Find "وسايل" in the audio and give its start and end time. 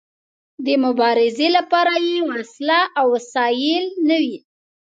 3.15-3.85